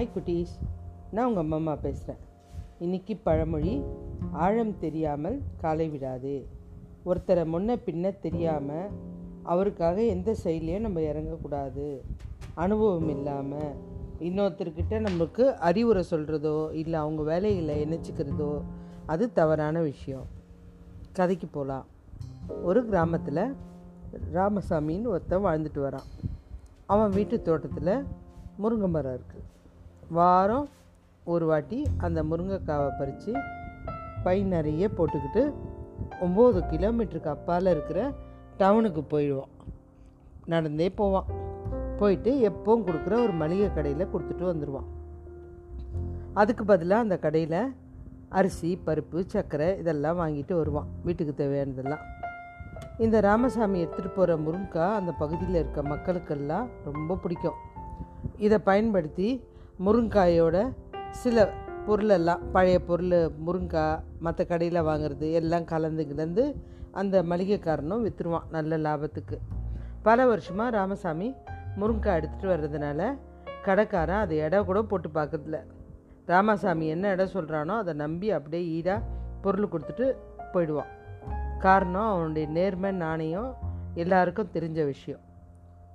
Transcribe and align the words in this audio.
Hi 0.00 0.14
குட்டீஸ். 0.14 0.52
நான் 1.14 1.26
உங்கள் 1.28 1.42
அம்மா 1.42 1.56
அம்மா 1.60 1.72
பேசுகிறேன் 1.82 2.20
இன்றைக்கி 2.84 3.14
பழமொழி 3.24 3.72
ஆழம் 4.44 4.70
தெரியாமல் 4.84 5.36
காலை 5.62 5.86
விடாது. 5.94 6.32
ஒருத்தரை 7.08 7.42
முன்ன 7.54 7.76
பின்ன 7.86 8.12
தெரியாமல் 8.22 8.94
அவருக்காக 9.52 9.98
எந்த 10.12 10.34
செயலையும் 10.44 10.86
நம்ம 10.86 11.02
இறங்கக்கூடாது. 11.10 11.86
அனுபவம் 12.64 13.10
இல்லாமல் 13.16 13.74
இன்னொருத்தர்கிட்ட 14.28 15.02
நமக்கு 15.08 15.44
அறிவுரை 15.68 16.04
சொல்கிறதோ 16.12 16.56
இல்லை 16.82 16.98
அவங்க 17.02 17.28
வேலைகளை 17.32 17.76
இணைச்சிக்கிறதோ 17.84 18.50
அது 19.14 19.30
தவறான 19.40 19.84
விஷயம். 19.90 20.26
கதைக்கு 21.20 21.50
போகலாம் 21.58 21.86
ஒரு 22.70 22.82
கிராமத்தில் 22.88 23.44
ராமசாமின்னு 24.38 25.14
ஒருத்தன் 25.14 25.46
வாழ்ந்துட்டு 25.50 25.82
வரான். 25.88 26.10
அவன் 26.94 27.16
வீட்டு 27.20 27.42
தோட்டத்தில் 27.50 27.96
முருங்கை 28.64 28.90
மரம் 28.96 29.18
இருக்குது 29.18 29.48
வாரம் 30.10 30.68
ஒரு 31.24 31.46
வாட்டி 31.46 31.86
அந்த 31.98 32.22
முருங்கைக்காவை 32.22 32.88
பறித்து 32.98 33.32
பை 34.22 34.42
நிறைய 34.42 34.88
போட்டுக்கிட்டு 34.96 35.52
ஒம்பது 36.20 36.60
கிலோமீட்டருக்கு 36.70 37.26
அப்பால் 37.26 37.66
இருக்கிற 37.66 38.12
டவுனுக்கு 38.58 39.02
போயிடுவோம் 39.10 39.52
நடந்தே 40.46 40.90
போவான். 40.90 41.24
போயிட்டு 41.96 42.50
எப்பவும் 42.50 42.84
கொடுக்குற 42.86 43.12
ஒரு 43.12 43.32
மளிகை 43.32 43.72
கடையில் 43.72 44.06
கொடுத்துட்டு 44.06 44.44
வந்துடுவான் 44.52 44.88
அதுக்கு 46.34 46.64
பதிலாக 46.64 47.02
அந்த 47.02 47.18
கடையில் 47.18 47.74
அரிசி 48.28 48.80
பருப்பு 48.86 49.24
சர்க்கரை 49.26 49.78
இதெல்லாம் 49.78 50.18
வாங்கிட்டு 50.18 50.54
வருவான். 50.54 50.86
வீட்டுக்கு 51.04 51.34
தேவையானதெல்லாம். 51.44 52.02
இந்த 52.98 53.20
ராமசாமி 53.20 53.84
எடுத்துகிட்டு 53.84 54.08
போகிற 54.08 54.36
முருங்கா 54.36 54.94
அந்த 54.94 55.12
பகுதியில் 55.12 55.54
இருக்க 55.54 55.82
மக்களுக்கெல்லாம் 55.82 56.66
ரொம்ப 56.84 57.16
பிடிக்கும். 57.16 57.54
இதை 58.36 58.58
பயன்படுத்தி 58.58 59.44
முருங்காயோட 59.84 60.56
சில 61.10 61.48
பொருளெல்லாம் 61.86 62.42
பழைய 62.52 62.78
பொருள் 62.84 63.14
முருங்காய் 63.46 64.02
மற்ற 64.18 64.44
கடையில் 64.44 64.80
வாங்குறது 64.82 65.32
எல்லாம் 65.32 65.64
கலந்து 65.64 66.06
கிடந்து 66.06 66.42
அந்த 66.92 67.22
மளிகைக்காரனும் 67.22 68.04
விற்றுருவான் 68.06 68.50
நல்ல 68.50 68.78
லாபத்துக்கு. 68.78 69.36
பல 70.02 70.26
வருஷமாக 70.26 70.70
ராமசாமி 70.70 71.28
முருங்காய் 71.76 72.18
எடுத்துகிட்டு 72.18 72.50
வர்றதுனால 72.52 73.00
கடைக்காரன் 73.62 74.22
அதை 74.24 74.36
இடம் 74.38 74.64
கூட 74.64 74.82
போட்டு 74.82 75.08
பார்க்கறதில்ல. 75.14 75.60
ராமசாமி 76.26 76.86
என்ன 76.86 77.10
இடம் 77.10 77.34
சொல்கிறானோ 77.34 77.76
அதை 77.76 77.94
நம்பி 77.94 78.30
அப்படியே 78.30 78.62
ஈடாக 78.76 79.00
பொருள் 79.42 79.72
கொடுத்துட்டு 79.72 80.06
போயிடுவான். 80.52 80.92
காரணம் 81.58 82.08
அவனுடைய 82.08 82.48
நேர்மை 82.48 82.92
நாணயம் 82.92 83.50
எல்லாருக்கும் 83.94 84.52
தெரிஞ்ச 84.54 84.84
விஷயம். 84.84 85.20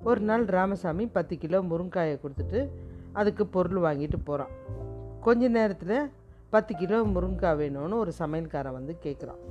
ஒரு 0.03 0.19
நாள் 0.19 0.45
ராமசாமி 0.45 1.05
பத்து 1.07 1.37
கிலோ 1.37 1.61
முருங்காயை 1.61 2.15
கொடுத்துட்டு 2.23 2.69
அதுக்கு 3.15 3.43
பொருள் 3.45 3.85
வாங்கிட்டு 3.87 4.19
போகிறான் 4.23 4.53
கொஞ்ச 5.19 5.47
நேரத்தில் 5.47 5.97
பத்து 6.49 6.73
கிலோ 6.75 6.97
முருங்கைக்காய் 7.13 7.59
வேணும்னு 7.61 8.01
ஒரு 8.03 8.11
சமையல்காரன் 8.19 8.77
வந்து 8.79 8.95
கேட்குறான் 9.05 9.41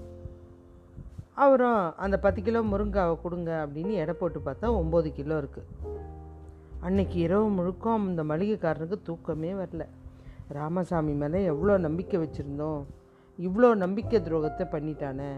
அவரும் 1.45 1.83
அந்த 2.05 2.17
பத்து 2.19 2.41
கிலோ 2.43 2.61
முருங்காவை 2.73 3.15
கொடுங்க 3.23 3.51
அப்படின்னு 3.65 3.95
எடை 4.03 4.15
போட்டு 4.15 4.41
பார்த்தா 4.41 4.67
ஒம்பது 4.81 5.09
கிலோ 5.13 5.37
இருக்குது 5.43 5.71
அன்னைக்கு 6.87 7.17
இரவு 7.27 7.47
முழுக்கம் 7.59 8.07
அந்த 8.09 8.23
மளிகைக்காரனுக்கு 8.31 8.97
தூக்கமே 9.03 9.51
வரல. 9.61 9.83
ராமசாமி 10.49 11.13
மேலே 11.21 11.39
எவ்வளோ 11.53 11.75
நம்பிக்கை 11.79 12.17
வச்சுருந்தோம். 12.23 12.81
இவ்வளோ 13.39 13.69
நம்பிக்கை 13.83 14.19
துரோகத்தை 14.21 14.65
பண்ணிட்டானே. 14.75 15.31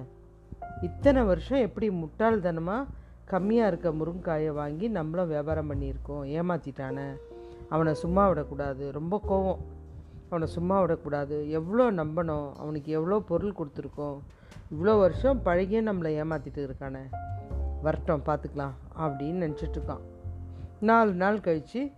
இத்தனை 0.82 1.20
வருஷம் 1.24 1.64
எப்படி 1.66 1.88
முட்டாள்தனமாக 2.00 2.88
கம்மியாக 3.30 3.70
இருக்க 3.70 3.90
முருங்காயை 3.90 4.50
வாங்கி 4.60 4.88
நம்மளும் 4.88 5.30
வியாபாரம் 5.34 5.70
பண்ணியிருக்கோம். 5.70 6.24
ஏமாற்றிட்டானே 6.36 7.06
அவனை 7.68 7.94
சும்மா 7.94 8.28
விடக்கூடாது. 8.28 8.92
ரொம்ப 8.92 9.20
கோவம். 9.28 9.62
அவனை 10.30 10.48
சும்மா 10.48 10.80
விடக்கூடாது. 10.80 11.50
எவ்வளோ 11.50 11.90
நம்பணும்? 11.90 12.48
அவனுக்கு 12.56 12.92
எவ்வளோ 12.92 13.18
பொருள் 13.20 13.58
கொடுத்துருக்கோம்? 13.58 14.18
இவ்வளோ 14.74 14.98
வருஷம் 14.98 15.40
பழகியே 15.44 15.80
நம்மளை 15.88 16.10
ஏமாற்றிட்டு 16.22 16.62
இருக்கானே. 16.68 17.04
வரட்டும் 17.82 18.26
பார்த்துக்கலாம் 18.28 18.74
அப்படின்னு 19.04 19.42
நினச்சிட்ருக்கான் 19.44 20.04
நாலு 20.80 21.12
நாள் 21.12 21.40
கழித்து 21.40 21.92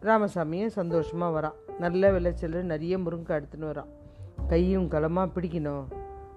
ராமசாமியும் 0.00 0.76
சந்தோஷமாக 0.78 1.34
வரான் 1.36 1.58
நல்ல 1.78 2.10
விளைச்சல் 2.12 2.56
நிறைய 2.72 2.98
முருங்கை 2.98 3.32
எடுத்துன்னு 3.38 3.70
வரான் 3.72 3.90
கையும் 4.48 4.88
களமாக 4.88 5.28
பிடிக்கணும். 5.34 5.84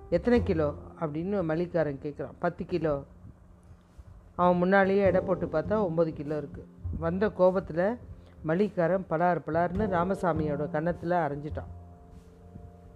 எத்தனை 0.10 0.44
கிலோ? 0.44 0.68
அப்படின்னு 1.00 1.38
மளிகாரன் 1.50 2.04
கேட்குறான் 2.04 2.36
பத்து 2.40 2.66
கிலோ. 2.66 3.04
அவன் 4.36 4.58
முன்னாலேயே 4.58 5.04
எடை 5.04 5.22
போட்டு 5.22 5.46
பார்த்தா 5.46 5.76
ஒம்பது 5.90 6.12
கிலோ 6.14 6.38
இருக்குது 6.42 6.68
வந்த 7.00 7.30
கோபத்தில் 7.30 7.98
மளிகைக்காரன் 8.48 9.06
பலார் 9.10 9.42
பலார்னு 9.48 9.86
ராமசாமியோட 9.98 10.70
கன்னத்தில் 10.70 11.12
அரைஞ்சிட்டான். 11.12 11.72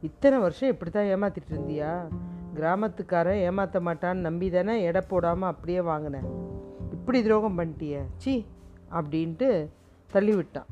இத்தனை 0.02 0.40
வருஷம் 0.40 0.70
இப்படி 0.70 0.92
தான் 0.92 1.04
ஏமாத்திட்டு 1.04 1.54
இருந்தியா? 1.54 2.08
கிராமத்துக்காரன் 2.56 3.42
ஏமாற்ற 3.42 3.80
மாட்டான்னு 3.80 4.26
நம்பி 4.28 4.50
தானே 4.50 4.84
எடை 4.84 5.02
போடாமல் 5.02 5.50
அப்படியே 5.50 5.82
வாங்கினேன் 5.82 6.30
இப்படி 6.92 7.24
துரோகம் 7.24 7.60
பண்ணிட்டிய? 7.60 8.02
சி 8.18 8.46
அப்படின்ட்டு 8.92 9.68
தள்ளி 10.12 10.36
விட்டான். 10.36 10.66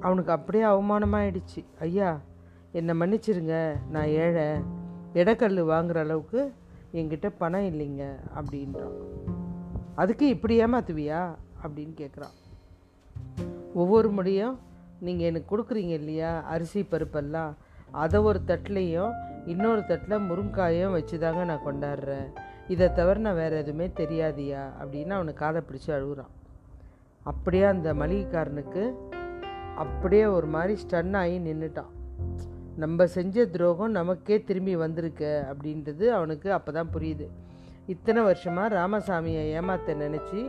அவனுக்கு 0.00 0.32
அப்படியே 0.32 0.64
அவமானமாயிடுச்சு. 0.64 1.64
ஐயா 1.80 2.20
என்னை 2.72 2.98
மன்னிச்சிருங்க 3.00 3.76
நான் 3.90 4.06
ஏழை 4.06 4.44
எடைக்கல் 5.14 5.62
வாங்குற 5.72 5.96
அளவுக்கு 5.96 6.52
என்கிட்ட 6.92 7.32
பணம் 7.38 7.60
இல்லைங்க 7.60 8.04
அப்படின்றான். 8.36 8.96
அதுக்கு 9.94 10.28
இப்படி 10.28 10.64
ஏமாத்துவியா? 10.64 11.34
அப்படின்னு 11.62 11.94
கேட்குறான் 12.00 12.34
ஒவ்வொரு 13.80 14.08
முறையும் 14.10 14.54
நீங்கள் 15.06 15.28
எனக்கு 15.30 15.48
கொடுக்குறீங்க 15.52 15.94
இல்லையா? 16.00 16.32
அரிசி 16.54 16.80
பருப்பெல்லாம். 16.92 17.52
அதை 18.02 18.18
ஒரு 18.28 18.40
தட்டிலையும் 18.50 19.12
இன்னொரு 19.52 19.82
தட்டில் 19.86 20.24
முருங்காயும் 20.28 20.94
வச்சு 20.96 21.16
தாங்க 21.24 21.42
நான் 21.50 21.66
கொண்டாடுறேன். 21.66 22.28
இதை 22.74 22.86
தவிர 22.98 23.20
நான் 23.26 23.40
வேறு 23.40 23.56
எதுவுமே 23.62 23.86
தெரியாதியா? 24.00 24.62
அப்படின்னு 24.80 25.14
அவனை 25.18 25.32
காதை 25.42 25.60
பிடிச்சி 25.66 25.90
அழுகுறான். 25.96 26.32
அப்படியே 27.30 27.66
அந்த 27.74 27.88
மளிகைக்காரனுக்கு 28.00 28.84
அப்படியே 29.84 30.26
ஒரு 30.36 30.48
மாதிரி 30.56 30.74
ஸ்டன் 30.82 31.16
ஆகி 31.22 31.38
நின்றுட்டான் 31.46 31.92
நம்ம 32.82 33.06
செஞ்ச 33.16 33.44
துரோகம் 33.54 33.96
நமக்கே 33.98 34.36
திரும்பி 34.48 34.74
வந்திருக்கு 34.84 35.30
அப்படின்றது 35.50 36.04
அவனுக்கு 36.16 36.48
அப்போ 36.52 36.70
தான் 36.72 36.92
புரியுது. 36.94 37.26
இத்தனை 37.94 38.20
வருஷமாக 38.22 38.74
ராமசாமியை 38.78 39.42
ஏமாத்த 39.58 39.94
நினச்சி 40.04 40.40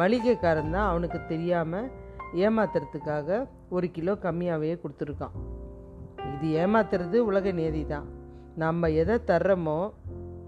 மளிகைக்காரன் 0.00 0.74
தான் 0.76 0.90
அவனுக்கு 0.92 1.18
தெரியாமல் 1.32 1.88
ஏமாத்துறதுக்காக 2.34 3.48
ஒரு 3.68 3.90
கிலோ 3.90 4.12
கம்மியாகவே 4.12 4.80
கொடுத்துருக்கான். 4.82 5.34
இது 6.34 6.66
ஏமாத்துறது 6.66 7.16
உலக 7.16 7.50
நேதி 7.50 7.86
தான் 7.86 8.06
நம்ம 8.54 8.90
எதை 8.90 9.18
தர்றோமோ 9.26 9.92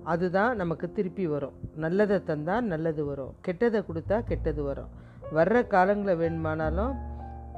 அதுதான் 0.03 0.57
நமக்கு 0.57 0.93
திருப்பி 0.93 1.27
வரும். 1.27 1.53
நல்லதை 1.75 2.23
தந்தால் 2.23 2.65
நல்லது 2.65 3.05
வரும். 3.05 3.35
கெட்டதை 3.47 3.85
கொடுத்தா 3.89 4.23
கெட்டது 4.25 4.63
வரும். 4.63 4.89
வர்ற 5.35 5.67
காலங்களில் 5.67 6.17
வேணுமானாலும் 6.17 6.95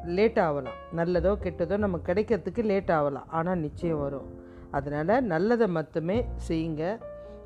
லேட் 0.05 0.39
ஆகலாம். 0.39 0.79
நல்லதோ 0.97 1.33
கெட்டதோ 1.43 1.77
நமக்கு 1.77 2.13
கிடைக்கிறதுக்கு 2.13 2.65
லேட் 2.65 2.91
ஆகலாம். 2.91 3.29
ஆனால் 3.29 3.59
நிச்சயம் 3.59 3.99
வரும். 3.99 4.29
அதனால் 4.71 5.25
நல்லதை 5.25 5.69
மட்டுமே 5.69 6.27
செய்யுங்க. 6.49 6.99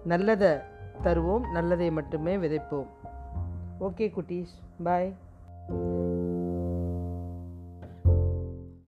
நல்லதை 0.04 0.48
தருவோம். 1.02 1.50
நல்லதை 1.52 1.90
மட்டுமே 1.90 2.36
விதைப்போம். 2.36 2.86
ஓகே 3.80 4.12
குட்டீஸ். 4.16 4.54
பாய் 4.82 5.14